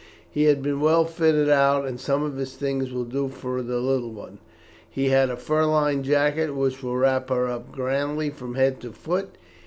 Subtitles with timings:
[0.31, 3.77] He had been well fitted out, and some of his things will do for the
[3.77, 4.39] little one.
[4.89, 8.93] He had a fur lined jacket which will wrap her up grandly from head to
[8.93, 9.35] foot.